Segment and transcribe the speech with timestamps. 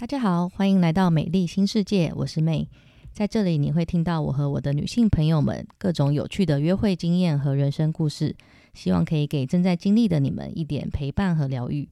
[0.00, 2.70] 大家好，欢迎来到美丽新世界，我是妹。
[3.12, 8.34] 在这里，你会听到我和我的女性朋友们各种有趣的约会经验和人生故事，
[8.72, 11.86] 希望可以给正在经历的你们一点陪伴和疗愈。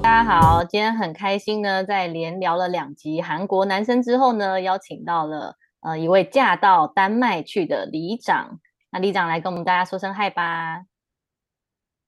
[0.00, 8.60] 大家好，今天很开心呢，在连聊了两集韩国男生之后呢，邀请到了呃一位嫁到丹麦去的里长。
[8.92, 10.84] 那里长来跟我们大家说声嗨吧。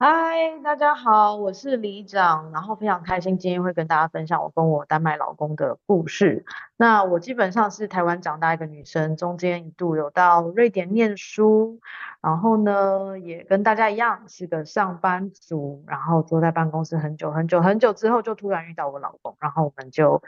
[0.02, 6.46] 嗨，大家好，我是李长，然后非常开心今天会跟大家分享我跟我丹麦老公的故事。
[6.78, 11.80] 那我基本上是台湾长大一个女生，中间一度有到瑞典念书，
[12.22, 20.22] 然后呢也跟大家一样是个上班族，然后坐在办公室很久很久很久之后，就突然遇到我老公，然后我们就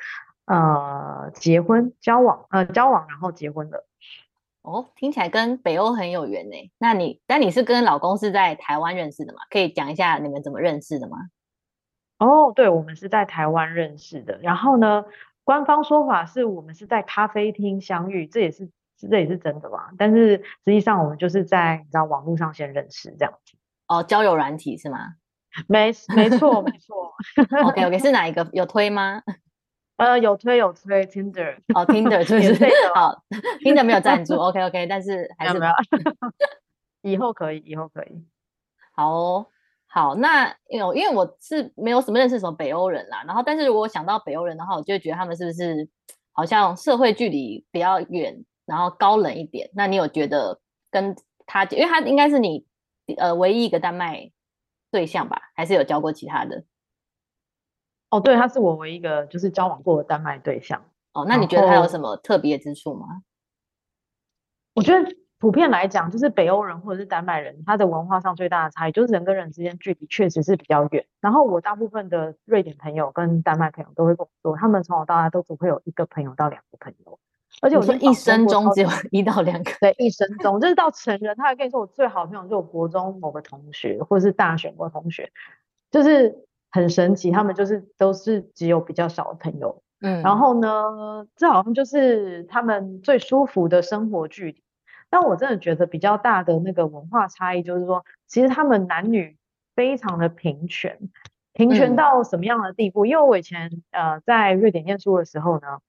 [0.44, 3.86] 呃结婚交往呃交往，然后结婚了。
[4.62, 6.56] 哦，听起来跟北欧很有缘呢。
[6.78, 9.40] 那你，但你是跟老公是在台湾认识的吗？
[9.50, 11.18] 可以讲一下你们怎么认识的吗？
[12.18, 14.38] 哦，对，我们是在台湾认识的。
[14.40, 15.04] 然后呢，
[15.42, 18.70] 官方说法是我们是在咖啡厅相遇，这也是
[19.10, 19.90] 这也是真的吧？
[19.98, 23.56] 但是实际上我们就是在你知道网络上先认识这样子。
[23.88, 25.14] 哦，交友软体是吗？
[25.66, 27.12] 没没错没错。
[27.64, 29.22] OK OK，是哪一个有推吗？
[29.96, 33.22] 呃，有推有推，Tinder，哦，Tinder 就是好
[33.60, 35.72] ，Tinder 没有赞助，OK OK， 但是还是没有，
[37.02, 38.24] 以后可以，以后可以，
[38.94, 39.46] 好哦，
[39.86, 45.88] 好，那因为因为我是没有什么认识什么北欧人啦，然后但是如果想到北欧人的话，我就会觉得他们是不是
[46.32, 49.70] 好像社会距离比较远，然后高冷一点？
[49.74, 50.58] 那你有觉得
[50.90, 51.14] 跟
[51.46, 52.66] 他，因为他应该是你
[53.18, 54.30] 呃唯一一个丹麦
[54.90, 55.40] 对象吧？
[55.54, 56.64] 还是有交过其他的？
[58.12, 60.84] 哦，对，他是我唯一一个就是交往过的丹麦对象。
[61.14, 63.22] 哦，那你觉得他有什么特别之处吗？
[64.74, 71.06] 我觉得普遍来讲，就是北欧人或者是丹麦人，他的文化上最大的差异就是人跟人之间距离确实是比较远。
[71.22, 77.18] 然后我大部分的瑞典朋友跟丹麦朋友都会跟我说，他们从小到大都只会有一个朋友到两个朋友，
[77.62, 79.70] 而且我说一生中只有一到两个。
[79.80, 85.32] 对，一生中就是到成人，他还跟你说我最好的朋友就是我国中某个同学，或者是大学某个同学，
[85.90, 86.46] 就是。
[86.72, 94.62] 很神奇，他们就是都是只有比较少的朋友，嗯，然后呢，这好像就是他们最舒服的生活距离。
[95.10, 99.36] 但我真的觉得比较大的那个文化差异，就是说，其实他们男女
[99.76, 100.98] 非常的平权，
[101.52, 103.04] 平权到什么样的地步？
[103.04, 105.80] 因为我以前呃在瑞典念书的时候呢，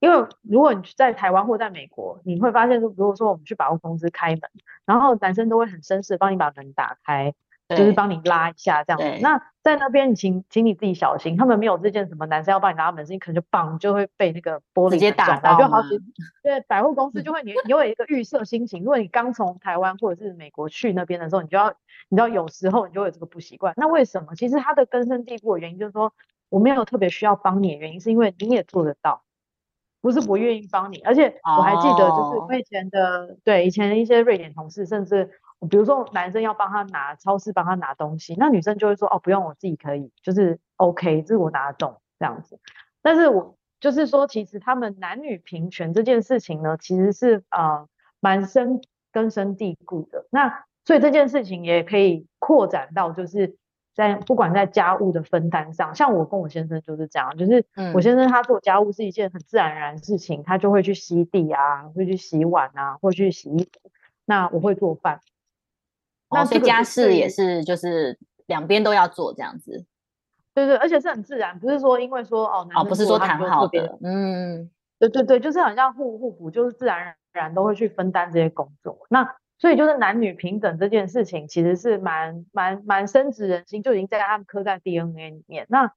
[0.00, 4.40] 因为如果你在台湾或在美国，你会发现说，如果说我们去百货公司开门，
[4.86, 7.34] 然后男生都会很绅士帮你把门打开。
[7.68, 15.98] 就是帮你拉一下这样子，那在那边，请请你自己小心，他们没有这件什么男生要帮你拉门，你可能就棒就会被那个玻璃直接打到，就好几
[16.42, 21.70] 对百货公司 就会你你有一个预设心情，如果你刚从台湾或者是美国去那边的时候，你就要
[22.10, 23.72] 你知道有时候你就会有这个不习惯。
[23.78, 24.34] 那为什么？
[24.34, 26.12] 其实它的根深蒂固的原因就是说，
[26.50, 29.22] 我没有特别需要帮你的原因，是因为你也做得到，
[30.02, 30.98] 不是不愿意帮你。
[30.98, 35.30] 而且我还记得，就是我以前的对以前的一些瑞典同事，甚至。
[35.70, 42.58] 比如说男生要帮他拿超市帮他拿东西，那女生就会说哦不用我自己可以，就是 OK，这是我拿得动这样子。
[43.02, 47.86] 但是我就是说，其实他们男女平权这件事情呢，其实是呃
[48.20, 48.80] 蛮深
[49.12, 50.26] 根深蒂固的。
[50.30, 53.56] 那所以这件事情也可以扩展到就是
[53.94, 57.64] 在不管在家务的分担上，像我跟我先生就是这样，就是
[57.94, 63.90] 我先生他做家务是一件很自然而然的事情，他就会去吸地啊，会去洗碗啊，会去洗衣服。
[64.24, 65.20] 那我会做饭。
[66.34, 69.86] 那些家事也是，就是两边都要做这样子，
[70.52, 79.06] 对对，而且是很自然，不是说因为说哦，哦，不是说谈好的，嗯，对对对，就是很像互互补，就是自然而然都会去分担这些工作。
[79.08, 85.66] 那所以就是男女平等这件事情，其实是蛮蛮蛮深植人心，就已经在他们刻在 DNA 里面。
[85.68, 85.92] 那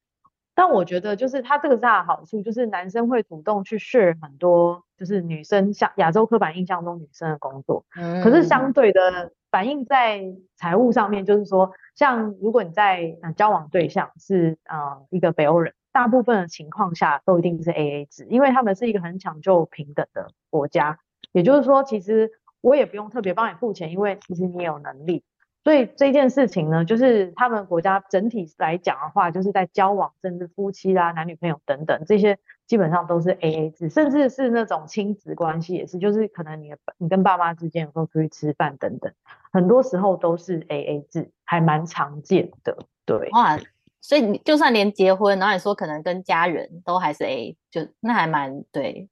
[0.55, 9.31] 但我觉得就是他这个是他的好处，就是男生会主动去 share 很多，就是女生像亚洲刻板印象中女生的工作，嗯，可是相对的。
[9.49, 10.21] 反映在
[10.55, 20.99] 财务上面，就是说，像如果你在交往对象是呃一个北欧人，大部分的情况下都一定是 A A 制，因为他们是一个很讲究平等的国家。
[21.31, 25.23] 也就是说，其实我也不用特别帮你付钱，因为其实你也有能力。
[25.63, 39.11] 所以这件事情呢，就是他们国家整体来讲的话，就是在交往，甚至夫妻啦、男女朋友等等这些，基本上都是 A A 制，甚至是那种亲子关系也是，就是可能你你跟爸妈之间有时候出去吃饭等等，
[39.53, 42.77] 很多时候都是 A A 制，还蛮常见的。
[43.05, 43.57] 对，哇，
[44.01, 49.07] 所以你就算连结婚，然后你说可能跟家人都还是 A，就那还蛮对，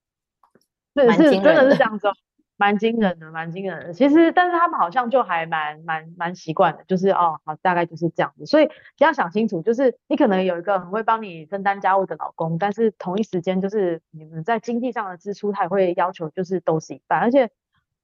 [0.93, 2.09] 是是真的是这样子。
[2.57, 3.93] 蛮惊人的，蛮惊人的。
[3.93, 8.45] 其实，但是他们好像就还蛮蛮蛮习惯的，就是哦，好，大概就是这样子。
[8.45, 17.19] 所以要想清楚，就是你可能有一个很会帮你分担家务的老公，但是同一时间就是你们在经济上的支出，他也会要求就是都是一半。
[17.19, 17.49] 而且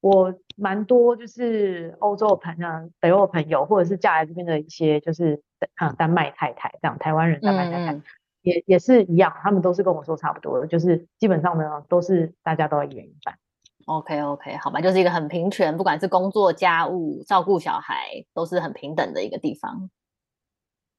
[0.00, 5.40] 我蛮多就是欧洲的朋友、北欧朋友，或者是嫁来这边的一些就是
[5.76, 8.00] 啊丹麦太太这样，台湾人丹麦太太
[8.42, 13.38] 也也是一样，他们都是跟我说差不多的，就是基本上呢都是大家都要一人一半。
[13.86, 19.90] OK OK，好吧，就是一个很平权，不管是工作、家务、照顾小孩，都是很平等的一个地方。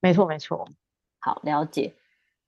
[0.01, 0.67] 没错没错，
[1.19, 1.93] 好了解。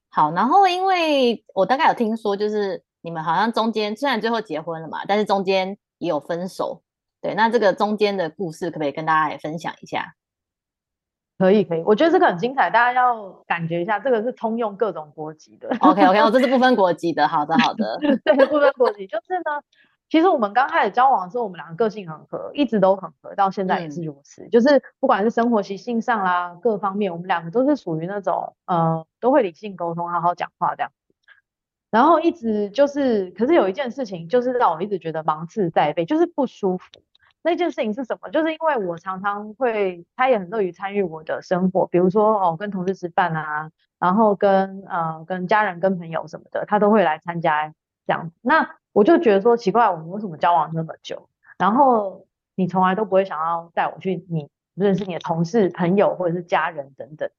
[0.10, 6.82] 好，然后因为我大概有听说，就是你们好像中间虽然最后结婚了嘛，但是中间也有分手。
[7.22, 10.16] 对，那这个中间的故事可不可以跟大家也分享一下？
[11.38, 15.68] 可以可以，我觉得这个很精彩，大家要感觉一下，这个是通用各种国籍的。
[15.80, 19.62] OK OK，哦，这是不分国籍的，好的好的， 对，不分国籍，就是呢。
[20.10, 24.48] 其实我们刚开始交往的时候，我们两个个性很合，一直都很合，到现在也是如此。
[24.50, 30.92] 就是不管是生活习性上啦，各方面，我们两个都是属于那种呃，都会理性沟通，好好讲话这样。
[31.90, 36.88] 然后一直就是，可是有一件事情，就是让我一直觉得芒刺在背，就是不舒服。
[37.42, 38.30] 那件事情是什么？
[38.30, 47.74] 就是因为我常常会，他也很乐于参与我的生活，比如说哦，跟同事吃饭啊，然后跟呃跟家人、跟朋友什么的，他都会来参加
[48.06, 48.36] 这样子。
[48.42, 51.28] 那我就觉得说奇怪，我们为什么交往那么久，
[51.58, 52.26] 然后
[52.56, 57.30] 你从来都不会想要带我去你认识你的同事、朋友或者是家人等等，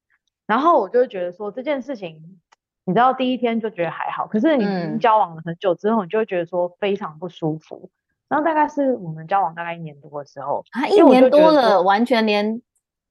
[0.47, 2.39] 然后我就觉得说这件事情，
[2.85, 7.89] 你知道第一天就觉得还好，可是你交往了很久之后，你就会觉得说非常不舒服。
[8.29, 12.61] 然后大概是我们交往大概一年多的时候，啊，一年多了，完全连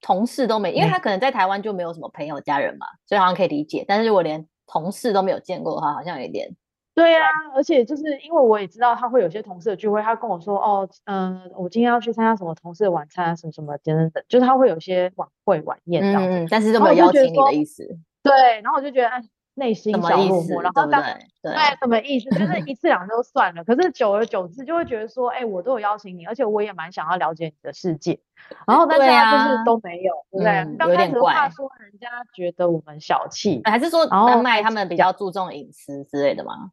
[0.01, 3.83] 同事都没，因为他可能在台湾就没有什么朋友、家人嘛，所以好像可以理解。
[3.87, 6.55] 但是如果连同事都没有见过的话，好像有一点。
[6.95, 7.19] 对呀，
[7.53, 17.85] 而且就是因为我也知道他会有些同事的聚会，他跟我说哦，嗯，我今天要去参加什么同事的晚餐啊，什么什么等等等，就是他会有些晚会晚宴这样子，但是都没有邀请你的意思。
[18.23, 19.21] 对，然后我就觉得哎，
[19.55, 21.03] 内心小落寞，然后当
[21.43, 21.51] 对
[21.81, 22.29] 什么意思？
[22.29, 28.17] 就是一次两次都算了，可是久而久之就会觉得说，哎，我都有邀请你，而且我也蛮想要了解你的世界，
[28.65, 30.77] 然后大家就是都没有，对不对？
[30.77, 36.71] 刚开始怕说人家觉得我们小气，还是说丹麦他们比较注重隐私之类的吗？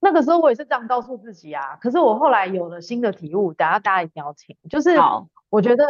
[0.00, 4.56] 那个时候我也是这样告诉自己啊，可是我后来有了新的体悟，等下大家一定要听。
[4.70, 4.96] 就是
[5.50, 5.84] 我觉得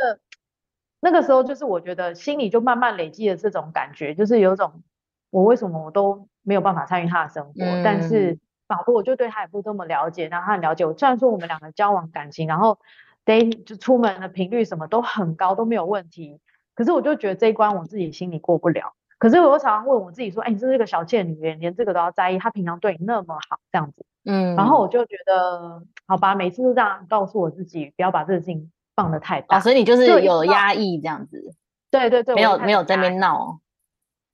[1.01, 4.83] 那个时候，就是我觉得心里就慢慢累积了这种感觉，就是有种
[5.31, 7.55] 我为什么我都没有办法参与他的生活，
[7.85, 10.93] 但是仿佛我就对他也不这么了解，然后他很了解我。
[10.93, 12.81] 虽然说我们两个交往感情，然后
[13.25, 16.41] day 就出门的频率什么都很高，都没有问题，
[16.75, 18.95] 可是我就觉得这一关我自己心里过不了。
[19.21, 22.39] 可是我常常问我自己说，哎，你真是个小贱女人，连这个都要在意。
[22.39, 29.61] 他平常对你那么好，这样子，嗯，然后我就觉得，好吧，每次都这样告诉我自己，不要把这个事情放得太大。
[29.61, 31.55] 所以你就是有压抑这样子。
[31.91, 33.61] 对对对，没有没有在那边闹。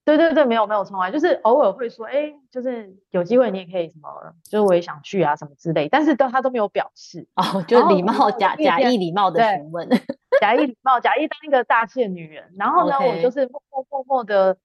[0.05, 4.09] 对对对，没有没有从来就是偶尔会说，哎，就是有机会你也可以什么，
[4.45, 9.89] 就是我也想去啊什么之类，但是都他都没有表示哦，就是礼貌假假意礼貌的询问，
[10.41, 12.53] 假意礼貌，假意当一个大气的女人。
[12.57, 14.57] 然后呢，我就是默默默默的。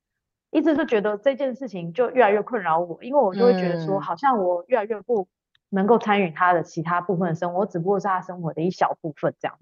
[0.52, 5.28] 一直是觉得这件事情就越来越困扰我，因为我就会觉得说，好像我越来越不
[5.70, 9.58] 能够参与他的其他部分的生活，我只不过是他生活的一小部分这样。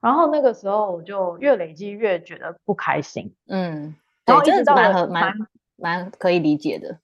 [0.00, 3.94] 然后那个时候我就越累积越觉得不开心，嗯，
[4.26, 5.34] 然后一直到蛮蛮
[5.76, 6.98] 蛮可以理解的，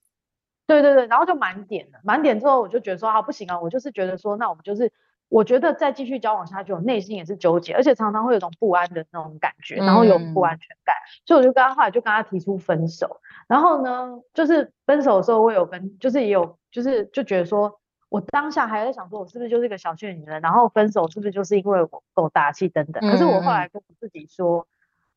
[0.66, 4.92] 对对对，然后就满点了，满点之后我就觉得说啊不行啊，我就是觉得说那我们就是。
[5.28, 10.94] 我觉得再继续交往下去，我内心也是纠结，而且常常会有种不安的那种感觉，然后有不安全感，
[11.26, 13.20] 所以我就跟他后来就跟他提出分手。
[13.48, 20.40] 然后呢，就是分手的时候，我有跟，就是也有，就是就觉得说，我当下还在想说，我是不是就是一个小气女人？
[20.40, 23.02] 然后分手是不是就是因为我够大气等等？
[23.10, 24.68] 可是我后来跟我自己说，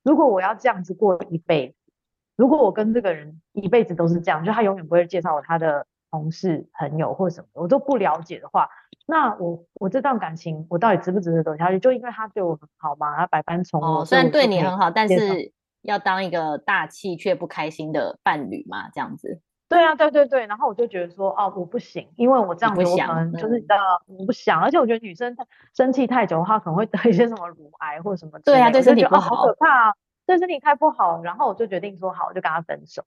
[0.02, 1.76] 如果我要这样子过一辈子，
[2.36, 8.70] 如果我跟这个人一辈子都是这样，就他永远不会介绍我他的同事、朋友或什么，我都不了解的话。
[9.10, 11.80] 那我我这段感情我到底值不值得走下去？
[11.80, 19.40] 就因为他对我很好嘛，他百般宠我，虽然对你很好，但是要当一个大气却不开心的伴侣嘛，这样子。
[19.70, 20.46] 对啊，对对对。
[20.46, 25.34] 然后我就觉得说，哦，我不行，因为我这样子我可能就是你知道，我不想，而且我觉得女生
[25.74, 28.38] 生气太久的话，可能会得一些什么乳癌或者什么。
[28.40, 29.94] 对啊，对身体不好，好可怕啊，
[30.26, 31.22] 对身体太不好。
[31.24, 33.06] 然后我就决定说，好，我就跟他分手。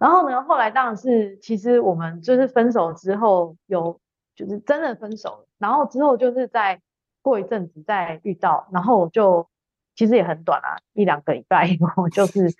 [0.00, 4.00] 然后呢，后来当然是，其实我们就是分手之后有。
[4.34, 6.80] 就是真的分手了，然后之后就是在
[7.22, 9.48] 过一阵子再遇到，然后就
[9.94, 12.52] 其实也很短啊，一两个礼拜以后就是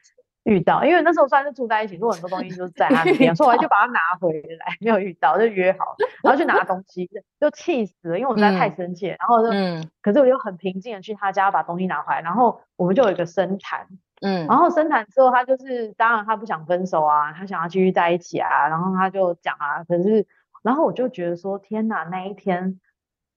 [0.44, 13.86] 遇到，因为那时候算是住在一起，所以很多东西就是在他那边， 所以我就把它拿回来，没有遇到就约好，然后去拿东西，就气死了，因为我实在太生气，然后就，嗯，可是我又很平静的去他家把东西拿回来，然后我们就有一个深谈，
[14.20, 20.26] 嗯，然后深谈之后，他就是当然他不想分手啊，他想要继续在一起啊，然后他就讲啊，可是，
[20.64, 22.80] 然后我就觉得说，天哪，那一天。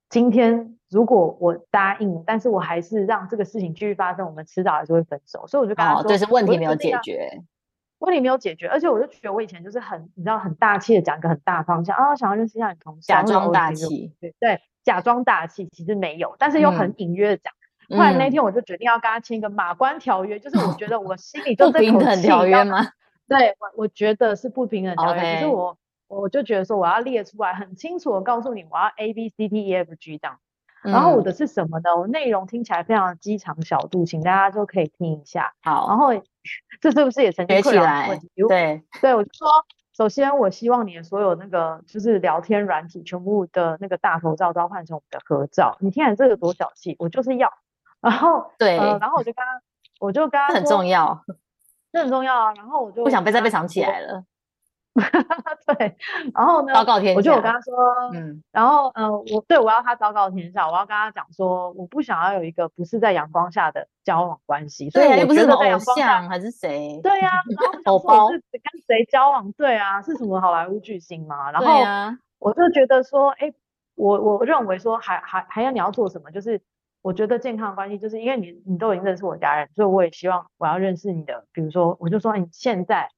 [0.10, 5.46] 今天如果我答应，但是我还是让这个事情继续发生，我们迟早还是会分手。
[5.48, 7.30] 所以我就跟他说，就，是问题没有解决，
[8.00, 17.52] 问题没有解决，而且我就觉得我以前就是很，你知道，很大气的讲一个很大方向啊，想要认识一下你同事，假装大气，对对，假装大气，其实没有，但是又很隐约的讲。
[17.90, 22.88] 后来那天我就决定要跟他签一个马关条约，就是我觉得我心里就不平等条约吗？
[23.28, 25.78] 对，我我觉得是不平等条约，可是我。
[26.08, 30.40] 我就觉得说我要列出来，很清楚的告诉你，我要 A B C D E F G 这样。
[30.84, 31.96] 然后我的是什么呢？
[31.98, 35.54] 我内容听起来非常的机场小度，请大家都可以听一下。
[35.62, 36.10] 好，然后
[36.80, 38.30] 这是不是也曾经困扰问题？
[38.48, 39.50] 对对，我就说，
[39.98, 45.76] 首先我希望你的所有那个就是聊天软体全部的那个大头照都要换成我们的合照。
[45.82, 47.52] 你听这个多小气，我就是要。
[48.00, 49.62] 然后对，然后我就跟他，
[50.00, 51.26] 我就跟他很重要，
[51.92, 52.54] 这很重要啊。
[52.54, 54.24] 然后我就不想被再被藏起来了。
[55.78, 55.96] 对，
[56.34, 56.74] 然后呢？
[56.74, 57.18] 昭告天下。
[57.18, 57.76] 我就我跟他说，
[58.14, 64.90] 嗯，然后嗯，我对我要他昭告天下，我要跟他讲说，我不想要有一个不是在阳光下的交往关系。
[64.90, 67.00] 对啊，又不是偶像还是谁？
[67.04, 67.30] 对呀，
[67.86, 69.52] 偶包是跟谁交往？
[69.52, 71.52] 对啊，是什么好莱坞巨星吗？
[71.52, 73.54] 然后我就觉得说，哎，
[73.96, 76.32] 我我认为说，还还还要你要做什么？
[76.32, 76.60] 就是
[77.04, 81.46] 我觉得健康的关系，就是因为你你都已经认识我家人，所以我也希望我要认识你的。
[81.52, 83.12] 比如说，我就说你现在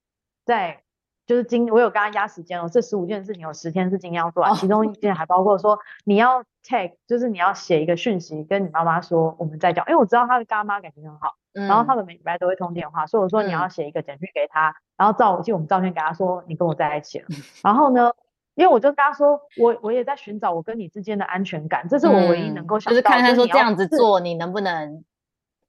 [0.43, 0.81] 在。
[1.29, 17.27] 就是今我有跟他压时间哦，这十五件事情有十天是今天要做完，其中一件还包括说你要 take，就是你要写一个讯息跟你妈妈说我们在讲，因为我知道他的干妈感情很好，然后他们每礼拜都会通电话，所以我说你要写一个简讯给他，然后照寄我们照片给他说你跟我在一起了，
[17.63, 18.11] 然后呢，
[18.55, 25.03] 因为我就跟他说我我也在寻找我跟你之间的安全感，这是我唯一能够想到就是看看说这样子做你能不能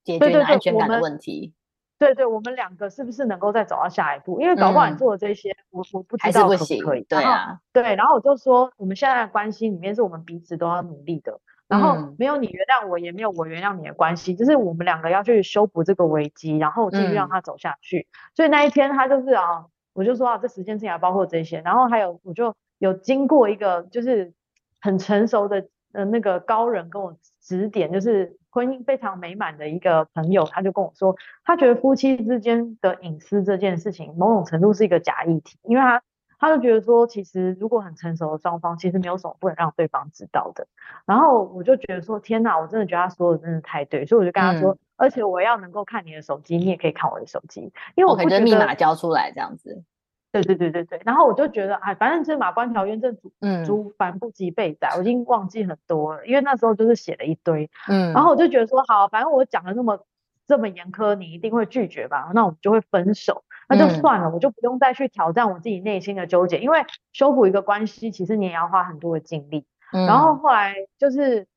[0.04, 1.52] 解决你安全感的问题。
[2.00, 4.40] 对对，我们两个是不是能够再走到下一步？
[4.40, 7.02] 因为搞不好你做的这些，我我不知道可不可以。
[7.02, 11.38] 对啊，对，然后我就说，我们现在的关系里面是我们彼此都要努力的，
[11.68, 18.08] 然后没有你原谅我，也没有我原谅你的关系，就是我们两个要去修补这个危机，然后继续让它走下去。
[18.34, 24.32] 所以那一天他就是啊，我就说啊，这时间线还包括这些，然后还有我就有经过一个就是
[24.80, 28.38] 很成熟的呃那个高人跟我指点，就是。
[28.50, 36.02] 婚姻非常美满的一个朋友，他就跟我说，他觉得夫妻之间的隐私这件事情，某种程度是一个假议题，因为他
[36.38, 40.66] 他就觉得说，其实如果很成熟的双方，其实没有什么不能让对方知道的。
[41.04, 49.84] 然后我就觉得说，天哪，我真的觉得他说的真的太对，所以我就跟他说，而且我要能够看你的手机，你也可以看我的手机，因为我觉得密码交出来这样子。
[50.32, 53.32] 对对对对对，然后我就觉得，哎，反正这马关条约这足
[53.64, 60.06] 足繁不及备载，我已经忘记很多了，因为那时候就是写了一堆，嗯，然后我就觉得说，好，反正我讲的那么
[60.46, 62.30] 这么严苛，你一定会拒绝吧？
[62.34, 69.66] 那我们就会分手，那就算了，我就不用再去挑战我自己内心的纠结，因为修补一个关系，其实你也要花很多的精力。
[69.92, 71.48] 然后后来就是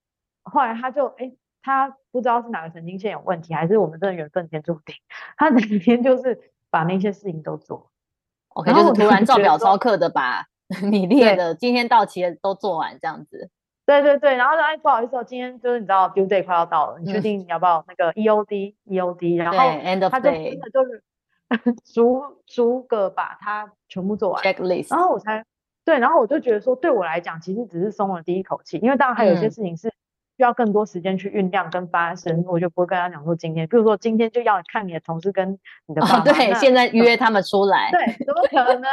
[0.42, 4.96] 后来他就，哎，他不知道是哪个神经线有问题，还是我们真的缘分天注定，
[5.38, 7.92] 他每天就是把那些事情都做。
[8.53, 10.45] OK，就是突然照表操课的把
[10.89, 13.50] 你列的今天到期的都做完这样子。
[13.86, 19.38] 对对对，然后说哎不好意思哦，今天就是你知道 due day 快要到了，你确定你要不要那个 EOD EOD？
[19.38, 19.57] 然后
[20.10, 21.03] 他就真的就是
[21.93, 24.41] 逐逐个把它全部做完。
[24.43, 24.95] Checklist。
[24.95, 25.45] 然后我才
[25.83, 29.93] 对，然后我就觉得说对我来讲其实只是松了第一口气，因为当然还有一些事情是。
[30.36, 38.84] 需要更多时间去酝酿跟发生，我就不会跟他讲说今天，比如说今天就要看你的同事跟你的爸妈，对，现在约他们出来，对，怎么可能？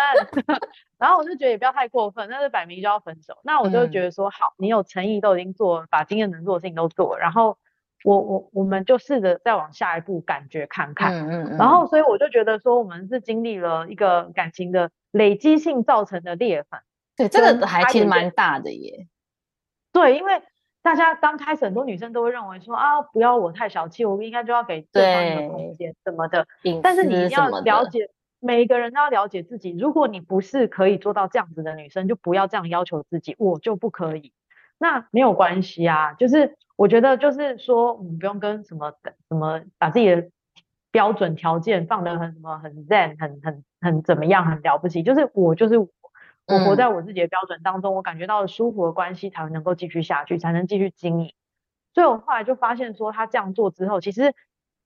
[0.98, 3.38] 然后我就觉得也不要太过分，那是摆明就要分手。
[3.42, 7.56] 那我就觉得说好，你有诚意都已经做，把今天能做的事情都做，然后
[8.04, 11.56] 我我我们就试着再往下一步感觉看看，嗯嗯嗯。
[11.56, 16.80] 然后所以我就觉得说我们是经历了一个感情的累积性造成的裂痕，
[17.16, 19.06] 对，这个还其实蛮大的耶。
[19.90, 20.42] 对，因为。
[20.82, 26.46] 大家刚开始很多女生都会认为说啊，不要我太小气，我应该就要给对方一个空间什么的。
[26.82, 28.08] 但是你一定要了解，
[28.40, 29.76] 每一个人都要了解自己。
[29.78, 33.36] 如果你不是可以做到这样子的女生，就不要这样要求自己。
[33.38, 34.32] 我就不可以，
[34.78, 36.14] 那没有关系啊。
[36.14, 38.94] 就是我觉得就是说，我们不用跟什么
[39.28, 40.30] 什么把自己的
[40.90, 45.02] 标准条件放得很什么很 zen 很很很怎么样很了不起。
[45.02, 45.74] 就是我就是。
[46.50, 51.32] 我活在我自己的标准当中，我感觉到舒服的关系才能够继续下去，才能继续经营。
[51.94, 54.34] 所以我后来就发现说，他这样做之后，其实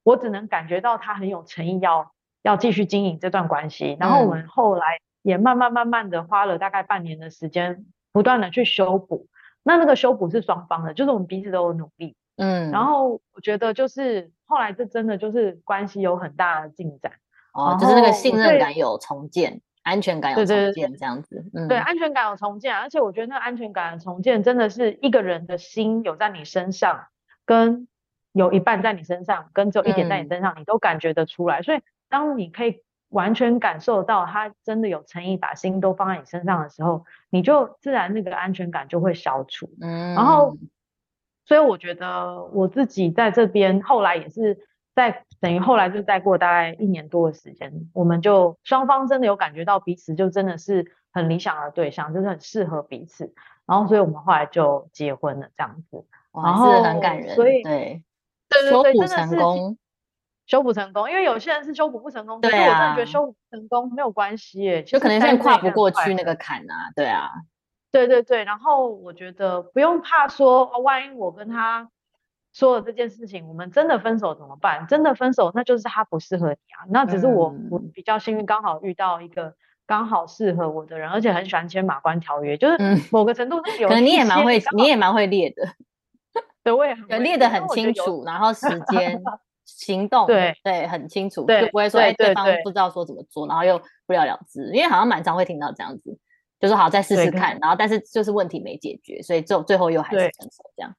[0.03, 3.97] 我只能感觉到他很有诚意要要继续经营这段关系。
[3.99, 4.85] 然后我们后来
[5.23, 9.27] 也慢慢慢慢的花了大概半年的时间，不断的去修补。
[9.63, 12.17] 那那个修补是双方的，就是我们彼此都有努力。
[12.37, 17.13] 嗯，然后我觉得就是后来这真的就是关系有很大的进展。
[17.53, 21.45] 哦，就是那个信任感有重建，安全感有重建，这样子。
[21.55, 27.07] 嗯，对，安全感有重建，而且我觉得那个安全感的重建真的是一个人的心有在你身上，
[27.45, 27.87] 跟
[28.33, 31.63] 有一半在你身上，跟只有一点在你身上，你都感觉得出来。
[31.63, 39.71] 所以当你可以完全感受到他真的有诚意，把心都放在你身上的时候，你就自然那个安全感就会消除。
[39.81, 40.57] 嗯，然后，
[41.45, 44.67] 所以我觉得我自己在这边后来也是。
[44.95, 53.35] 在等于后来就再过大概一年多的时间，我们就双方真的有感觉到彼此就真的是很理想的对象，就是很适合彼此。
[53.67, 57.35] 然后所以我们后来就结婚了这样子，然后很感人。
[57.35, 58.05] 所以对
[58.49, 59.37] 对对对，真的是
[60.47, 61.11] 修补成功。
[61.11, 67.31] 因为有些人是修补不成功，对啊，我真的觉得修补成功没有关系耶，就可能现在跨不过去那个坎啊，对啊，
[67.91, 68.45] 对对对。
[68.45, 71.91] 然后我觉得不用怕说，万一我跟他。
[72.55, 74.87] 说了这件事情，我们真的分手怎么办？
[74.87, 76.87] 真的分手，那就是他不适合你啊。
[76.89, 79.53] 那只是我，我比较幸运，刚好遇到一个
[79.87, 82.79] 刚好适合我的人，而且很喜欢签马关条约，就是
[83.11, 83.89] 某个程度是 有。
[83.89, 85.69] 可能你也蛮会，你也蛮会列的。
[86.63, 89.21] 对，我也列的很清楚，然后时 间、
[89.65, 94.65] 行动，对对，很清楚，就不会说哎对方不知道说怎么做，然后又不了了之。
[94.73, 96.17] 因为好像蛮常会听到这样子，
[96.61, 100.95] 就是好再试试看，然后但是就是问题没解决，所以最最后又还是分手这样。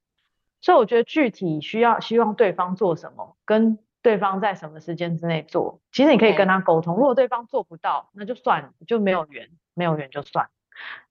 [0.66, 6.96] 所以我觉得具体需要希望对方做什么，跟对方在什么时间之内做，其实你可以跟他沟通。
[6.96, 10.50] 如果对方做不到，那就算了，就没有缘，没有缘就算。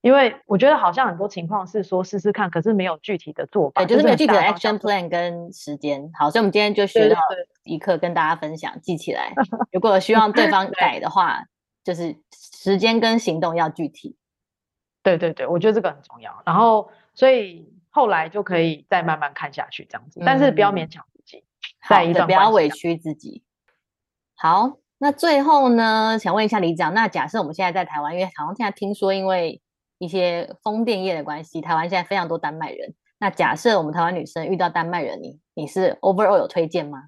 [0.01, 6.11] 因为我觉得好像很多情况是说试试看，可是没有具体的做法，就是没有具体的 action plan 跟时间。
[6.19, 7.17] 好，所以我们今天就学到
[7.63, 9.33] 一课，跟大家分享，记起来。
[9.71, 11.45] 如果希望对方改的话，
[11.85, 14.17] 就是时间跟行动要具体。
[15.05, 16.43] 对对对，我觉得这个很重要。
[16.45, 17.73] 然后，所以。
[17.95, 21.45] 后来就可以再慢慢看下去，这样子，但是不要勉强自己，
[21.89, 23.45] 在一段不要委屈自己。
[24.35, 29.63] 好，那最后呢，想问一下李长，那假设我们现在在台湾，因为好像现在听说，因为
[29.99, 32.97] 一些风电业的关系，台湾现在非常多丹麦人。
[33.21, 37.05] 那假设我们台湾女生遇到丹麦人，你你是 overall 有推荐吗？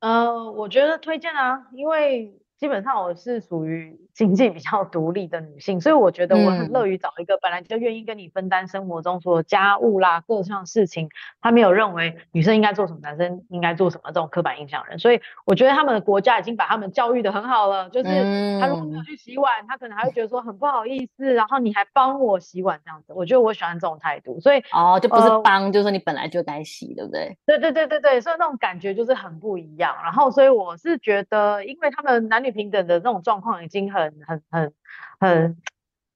[0.00, 2.40] 呃，我觉得推荐啊，因为。
[2.58, 11.10] 基本上我是属于经济比较独立的女性，所以我觉得我很乐于找一个本来就愿意跟你分担生活中所有家务啦各项事情。
[11.42, 14.98] 他没有认为女生应该做什么，男生应该做什么这种刻板印象人。
[14.98, 23.12] 所以我觉得他们的国家已经把他们教育的很好了，就是他如果没有去洗碗，他可能还会觉得说很不好意思，然后你还帮我洗碗这样子。
[23.12, 27.36] 我觉得我喜欢这种态度，所以哦就不是帮，就是说你本来就该洗，对不对？
[27.44, 29.94] 对对对对对，所以那种感觉就是很不一样。
[30.02, 32.45] 然后所以我是觉得，因为他们男女。
[32.50, 34.72] 平等的这种状况已经很很很
[35.20, 35.56] 很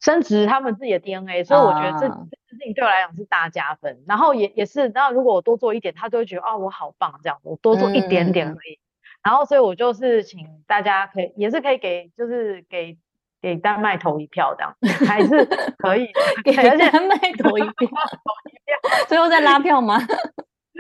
[0.01, 4.03] 升值他们自己的 DNA，所以我觉得这这件事情对我来讲是大加分。
[4.07, 8.79] 然后也也是，那如果我多做一点，他就会觉得哦我好棒这样，我多做一点点而已。
[9.23, 12.97] 然后所以我就是请大家可以也是可以给就是给
[13.43, 14.75] 给丹麦投一票这样，
[15.07, 15.45] 还是
[15.77, 16.09] 可以
[16.43, 19.99] 给丹麦投一票投一票， 最后再拉票吗？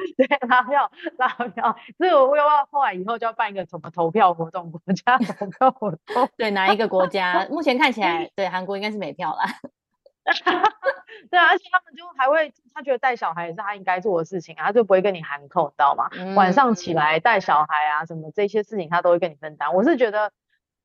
[0.16, 6.28] 对，拉票拉票，所以我又要后来以后就要办一个什么投票活动，国家投票活动。
[6.36, 7.46] 对，哪一个国家？
[7.50, 9.44] 目前看起来，对韩国应该是没票啦。
[11.30, 16.08] 对啊，而且他们就还会，他觉得带小孩也是他应该做的事情啊，他就不会跟你喊扣，知道吗？
[16.36, 19.74] 晚上起来带小孩啊，什么这些事情他都会跟你分担。
[19.74, 20.30] 我是觉得，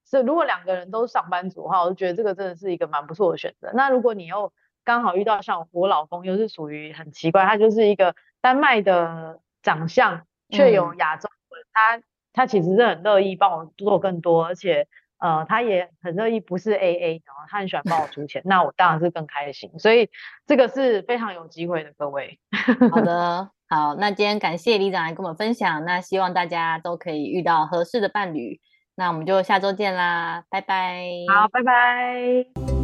[0.10, 3.71] 是如果两个人都是上班族的话，我就觉得这个真的是一个蛮不错的选择。
[3.73, 4.51] 那如果你又
[4.86, 8.15] 刚好遇到像我老公，又是属于很奇怪，他就是一个。
[8.41, 10.21] 丹麦的长相
[10.52, 20.12] 却有亚洲人，他他其实是很乐意帮我做更多，而且呃他也很乐意不是 A A，然后他很喜欢帮我出钱，那我当然是更开心，所以
[20.45, 22.39] 这个是非常有机会的，各位。
[22.91, 28.62] 好的， 好，那今天感谢李长来跟我们分享，那希望大家都可以遇到合适的伴侣，
[28.93, 31.04] 那我们就下周见啦，拜拜。
[31.34, 32.75] 好，拜拜。